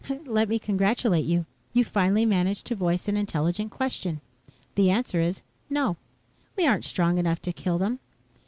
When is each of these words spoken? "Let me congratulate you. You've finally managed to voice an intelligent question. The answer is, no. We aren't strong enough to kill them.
"Let 0.25 0.49
me 0.49 0.57
congratulate 0.57 1.25
you. 1.25 1.45
You've 1.73 1.85
finally 1.85 2.25
managed 2.25 2.65
to 2.65 2.75
voice 2.75 3.07
an 3.07 3.15
intelligent 3.15 3.69
question. 3.69 4.19
The 4.73 4.89
answer 4.89 5.21
is, 5.21 5.43
no. 5.69 5.95
We 6.57 6.65
aren't 6.65 6.85
strong 6.85 7.19
enough 7.19 7.39
to 7.43 7.53
kill 7.53 7.77
them. 7.77 7.99